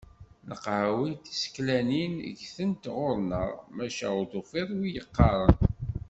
Leqhawi 0.49 1.09
tiseklanin 1.23 2.13
ggtent 2.37 2.83
ɣur-neɣ, 2.95 3.49
maca 3.75 4.07
ur 4.19 4.25
tufiḍ 4.31 4.69
wi 4.77 4.87
yeqqaren. 4.95 5.57